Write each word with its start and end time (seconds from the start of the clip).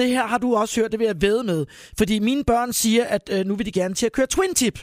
det 0.00 0.08
her 0.16 0.24
har 0.32 0.38
du 0.44 0.48
også 0.62 0.74
hørt, 0.80 0.90
det 0.92 1.00
vil 1.00 1.10
jeg 1.12 1.20
ved 1.28 1.38
med. 1.50 1.60
Fordi 2.00 2.14
mine 2.30 2.44
børn 2.52 2.70
siger, 2.82 3.04
at 3.16 3.24
øh, 3.34 3.40
nu 3.48 3.52
vil 3.58 3.66
de 3.68 3.74
gerne 3.80 3.94
til 4.00 4.06
at 4.10 4.14
køre 4.18 4.28
twin 4.36 4.54
tip. 4.60 4.78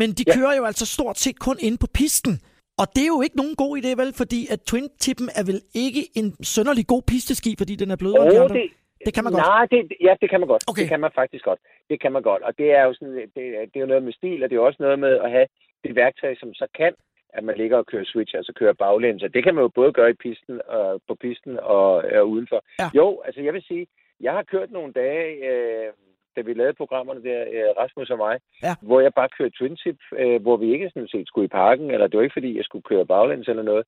Men 0.00 0.08
de 0.18 0.24
ja. 0.26 0.32
kører 0.36 0.54
jo 0.58 0.64
altså 0.70 0.86
stort 0.96 1.18
set 1.24 1.38
kun 1.46 1.56
inde 1.66 1.78
på 1.84 1.88
pisten. 2.00 2.34
Og 2.80 2.86
det 2.94 3.02
er 3.06 3.12
jo 3.16 3.20
ikke 3.26 3.38
nogen 3.42 3.56
god 3.62 3.72
idé, 3.80 3.90
vel? 4.02 4.10
Fordi 4.22 4.40
at 4.54 4.60
twin 4.70 4.86
tippen 5.04 5.28
er 5.38 5.44
vel 5.50 5.60
ikke 5.86 6.02
en 6.20 6.28
sønderlig 6.54 6.86
god 6.92 7.02
pisteski, 7.10 7.50
fordi 7.60 7.74
den 7.82 7.90
er 7.94 7.98
blødere 8.02 8.20
Åh, 8.20 8.26
end 8.26 8.34
de 8.34 8.40
andre? 8.40 8.56
det, 8.58 8.68
Det 9.06 9.12
kan 9.14 9.24
man 9.24 9.32
godt. 9.32 9.44
Nej, 9.54 9.64
det, 9.72 9.80
ja, 10.08 10.12
det 10.22 10.28
kan 10.30 10.40
man 10.42 10.48
godt. 10.52 10.62
Okay. 10.70 10.82
Det 10.82 10.88
kan 10.92 11.00
man 11.04 11.12
faktisk 11.20 11.44
godt. 11.50 11.60
Det 11.90 11.98
kan 12.02 12.12
man 12.16 12.22
godt. 12.30 12.42
Og 12.48 12.52
det 12.60 12.68
er 12.78 12.82
jo 12.88 12.92
sådan, 12.98 13.14
det, 13.14 13.44
det 13.70 13.76
er 13.78 13.84
jo 13.86 13.92
noget 13.92 14.04
med 14.08 14.12
stil, 14.12 14.42
og 14.42 14.46
det 14.48 14.54
er 14.54 14.60
jo 14.62 14.66
også 14.70 14.82
noget 14.86 14.98
med 15.06 15.14
at 15.24 15.30
have 15.36 15.46
det 15.84 15.92
værktøj, 15.96 16.34
som 16.42 16.54
så 16.54 16.66
kan, 16.80 16.92
at 17.36 17.44
man 17.44 17.56
ligger 17.56 17.76
og 17.78 17.86
kører 17.86 18.04
switch, 18.04 18.32
altså 18.36 18.52
kører 18.60 18.72
baglæns. 18.72 19.22
Og 19.22 19.34
det 19.34 19.44
kan 19.44 19.54
man 19.54 19.62
jo 19.62 19.68
både 19.68 19.92
gøre 19.92 20.10
i 20.10 20.20
pisten 20.24 20.60
og 20.66 21.00
på 21.08 21.14
pisten 21.14 21.58
og, 21.58 21.90
og 22.20 22.28
udenfor. 22.34 22.60
Ja. 22.78 22.88
Jo, 22.94 23.20
altså 23.26 23.40
jeg 23.40 23.52
vil 23.54 23.62
sige, 23.62 23.86
jeg 24.20 24.32
har 24.32 24.42
kørt 24.42 24.70
nogle 24.70 24.92
dage, 24.92 25.28
øh, 25.50 25.92
da 26.36 26.40
vi 26.40 26.52
lavede 26.54 26.74
programmerne 26.74 27.22
der, 27.22 27.40
øh, 27.54 27.70
Rasmus 27.78 28.10
og 28.10 28.18
mig, 28.18 28.38
Ja. 28.62 28.74
hvor 28.82 29.00
jeg 29.00 29.12
bare 29.14 29.28
kørte 29.38 29.54
twin 29.58 29.76
tip, 29.76 29.98
øh, 30.18 30.42
hvor 30.42 30.56
vi 30.56 30.72
ikke 30.72 30.90
sådan 30.94 31.08
set 31.08 31.26
skulle 31.28 31.44
i 31.44 31.56
parken, 31.62 31.90
eller 31.90 32.06
det 32.06 32.16
var 32.16 32.22
ikke 32.22 32.38
fordi, 32.38 32.56
jeg 32.56 32.64
skulle 32.64 32.82
køre 32.82 33.06
baglæns 33.06 33.48
eller 33.48 33.62
noget. 33.62 33.84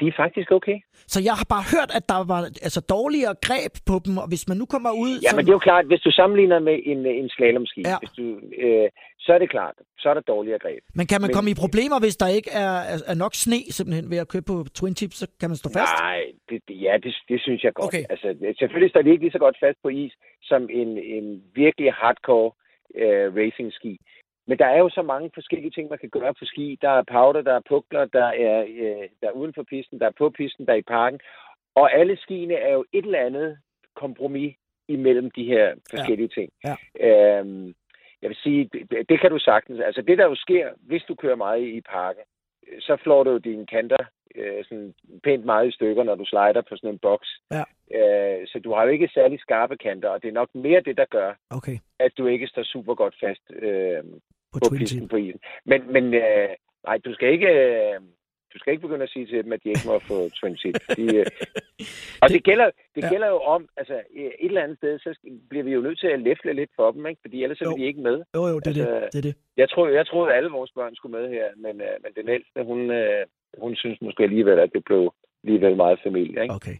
De 0.00 0.06
er 0.08 0.16
faktisk 0.16 0.48
okay. 0.58 0.76
Så 1.14 1.18
jeg 1.28 1.34
har 1.40 1.46
bare 1.54 1.64
hørt, 1.74 1.90
at 1.98 2.04
der 2.12 2.20
var 2.32 2.40
altså, 2.66 2.80
dårligere 2.96 3.34
greb 3.46 3.72
på 3.90 3.94
dem, 4.06 4.14
og 4.22 4.26
hvis 4.28 4.48
man 4.48 4.56
nu 4.62 4.66
kommer 4.74 4.90
ud... 5.04 5.12
Ja, 5.22 5.28
som- 5.30 5.36
men 5.36 5.44
det 5.46 5.50
er 5.52 5.58
jo 5.60 5.66
klart, 5.70 5.84
hvis 5.86 6.00
du 6.06 6.10
sammenligner 6.20 6.58
med 6.68 6.76
en, 6.90 7.06
en 7.06 7.28
slalomski, 7.36 7.82
Ja. 7.86 7.96
hvis 8.02 8.10
du, 8.18 8.24
øh, 8.64 8.88
så 9.24 9.28
er 9.34 9.38
det 9.38 9.50
klart, 9.50 9.74
så 9.98 10.06
er 10.10 10.14
der 10.14 10.20
dårligere 10.20 10.58
greb. 10.58 10.82
Men 10.94 11.06
kan 11.06 11.20
man 11.20 11.28
Men- 11.28 11.34
komme 11.36 11.50
i 11.50 11.54
problemer, 11.64 11.98
hvis 12.04 12.16
der 12.16 12.28
ikke 12.38 12.50
er, 12.64 12.72
er, 13.12 13.14
nok 13.24 13.34
sne 13.34 13.58
simpelthen 13.76 14.10
ved 14.10 14.18
at 14.24 14.28
køre 14.32 14.42
på 14.42 14.56
twin 14.78 14.94
tip, 14.94 15.12
så 15.20 15.26
kan 15.40 15.48
man 15.50 15.56
stå 15.56 15.68
fast? 15.78 15.94
Nej, 16.00 16.20
det, 16.48 16.58
det, 16.68 16.76
ja, 16.86 16.94
det, 17.04 17.12
det 17.28 17.38
synes 17.46 17.60
jeg 17.64 17.72
godt. 17.74 17.86
Okay. 17.88 18.04
Altså, 18.12 18.28
selvfølgelig 18.58 18.90
står 18.90 19.02
de 19.02 19.10
ikke 19.10 19.24
lige 19.24 19.36
så 19.38 19.42
godt 19.46 19.56
fast 19.64 19.78
på 19.82 19.88
is, 19.88 20.12
som 20.50 20.62
en, 20.80 20.90
en 21.16 21.42
virkelig 21.54 21.92
hardcore 21.92 22.50
øh, 23.02 23.26
racing-ski. 23.40 23.92
Men 24.52 24.58
der 24.58 24.66
er 24.66 24.78
jo 24.78 24.88
så 24.88 25.02
mange 25.02 25.30
forskellige 25.34 25.70
ting, 25.70 25.90
man 25.90 25.98
kan 25.98 26.08
gøre 26.08 26.34
på 26.34 26.44
ski. 26.44 26.78
Der 26.82 26.88
er 26.88 27.02
powder, 27.12 27.42
der 27.42 27.54
er 27.54 27.68
pukler, 27.68 28.04
der 28.04 28.24
er, 28.24 28.60
øh, 28.62 29.08
der 29.20 29.28
er 29.28 29.38
uden 29.40 29.54
for 29.54 29.62
pisten, 29.62 30.00
der 30.00 30.06
er 30.06 30.18
på 30.18 30.30
pisten, 30.30 30.66
der 30.66 30.72
er 30.72 30.76
i 30.76 30.90
parken. 30.96 31.20
Og 31.74 31.94
alle 31.98 32.16
skiene 32.16 32.54
er 32.54 32.72
jo 32.72 32.84
et 32.92 33.04
eller 33.04 33.26
andet 33.26 33.58
kompromis 33.96 34.56
imellem 34.88 35.30
de 35.30 35.44
her 35.44 35.74
forskellige 35.90 36.30
ja. 36.36 36.40
ting. 36.40 36.52
Ja. 36.64 36.74
Øhm, 37.06 37.74
jeg 38.22 38.28
vil 38.30 38.36
sige, 38.42 38.70
det, 38.72 39.08
det 39.08 39.20
kan 39.20 39.30
du 39.30 39.38
sagtens. 39.38 39.80
Altså 39.80 40.02
det, 40.02 40.18
der 40.18 40.24
jo 40.24 40.34
sker, 40.34 40.68
hvis 40.76 41.02
du 41.02 41.14
kører 41.14 41.36
meget 41.36 41.62
i 41.62 41.80
parken, 41.80 42.22
øh, 42.68 42.80
så 42.80 42.96
flår 43.02 43.24
du 43.24 43.30
jo 43.30 43.38
dine 43.38 43.66
kanter 43.66 44.04
øh, 44.34 44.64
sådan 44.64 44.94
pænt 45.24 45.44
meget 45.44 45.68
i 45.68 45.72
stykker, 45.72 46.02
når 46.02 46.14
du 46.14 46.24
slider 46.24 46.62
på 46.68 46.76
sådan 46.76 46.90
en 46.90 46.98
boks. 46.98 47.28
Ja. 47.50 47.64
Øh, 47.98 48.46
så 48.46 48.58
du 48.64 48.72
har 48.74 48.82
jo 48.82 48.88
ikke 48.88 49.10
særlig 49.14 49.40
skarpe 49.40 49.76
kanter, 49.76 50.08
og 50.08 50.22
det 50.22 50.28
er 50.28 50.32
nok 50.32 50.54
mere 50.54 50.80
det, 50.80 50.96
der 50.96 51.04
gør, 51.10 51.34
Okay, 51.50 51.78
at 51.98 52.12
du 52.18 52.26
ikke 52.26 52.46
står 52.46 52.62
super 52.62 52.94
godt 52.94 53.14
fast 53.20 53.44
øh, 53.50 54.04
på, 54.52 54.58
på 54.62 54.68
twin 54.68 54.78
pisten 54.78 55.08
på 55.08 55.16
isen. 55.16 55.40
Men, 55.64 55.92
men 55.92 56.04
øh, 56.14 56.48
nej, 56.86 56.98
du 57.04 57.14
skal 57.14 57.32
ikke... 57.32 57.48
Øh, 57.48 58.00
du 58.54 58.58
skal 58.58 58.70
ikke 58.72 58.86
begynde 58.86 59.02
at 59.02 59.10
sige 59.10 59.26
til 59.26 59.44
dem, 59.44 59.52
at 59.52 59.60
de 59.64 59.68
ikke 59.68 59.86
må 59.86 59.98
få 59.98 60.28
twin 60.38 60.56
seat. 60.56 60.82
De, 60.96 61.16
øh, 61.16 61.26
og 62.22 62.28
det, 62.28 62.34
det 62.34 62.44
gælder, 62.44 62.70
det 62.94 63.02
Ja. 63.02 63.08
gælder 63.08 63.28
jo 63.28 63.38
om, 63.54 63.68
altså 63.76 63.94
øh, 63.94 64.24
et 64.24 64.32
eller 64.40 64.62
andet 64.62 64.76
sted, 64.78 64.98
så 64.98 65.10
bliver 65.50 65.64
vi 65.64 65.72
jo 65.72 65.80
nødt 65.80 66.00
til 66.00 66.06
at 66.06 66.20
læfle 66.20 66.52
lidt 66.52 66.70
for 66.76 66.90
dem, 66.92 67.06
ikke? 67.06 67.20
fordi 67.24 67.42
ellers 67.42 67.60
Jo. 67.60 67.70
er 67.70 67.76
de 67.76 67.84
ikke 67.84 68.00
med. 68.00 68.22
Jo, 68.36 68.42
jo, 68.52 68.58
det 68.58 68.66
er 68.66 68.72
det. 68.72 68.86
Altså, 68.94 69.08
det, 69.12 69.18
er 69.18 69.22
det. 69.28 69.34
Jeg 69.56 69.68
tror, 69.70 69.88
jeg 69.88 70.06
troede, 70.06 70.30
at 70.30 70.36
alle 70.36 70.50
vores 70.50 70.70
børn 70.74 70.94
skulle 70.94 71.18
med 71.18 71.28
her, 71.28 71.46
men, 71.56 71.80
øh, 71.80 71.94
men 72.02 72.10
den 72.16 72.28
ældste, 72.34 72.64
hun, 72.64 72.90
øh, 72.90 73.26
hun 73.58 73.76
synes 73.76 73.98
måske 74.00 74.22
alligevel, 74.22 74.58
at 74.58 74.70
det 74.74 74.84
blev 74.84 75.12
alligevel 75.44 75.76
meget 75.76 75.98
familie. 76.02 76.42
Ikke? 76.42 76.54
Okay. 76.54 76.76